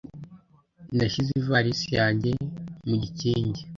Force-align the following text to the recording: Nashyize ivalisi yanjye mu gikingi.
Nashyize 0.95 1.31
ivalisi 1.41 1.89
yanjye 1.99 2.31
mu 2.87 2.95
gikingi. 3.01 3.61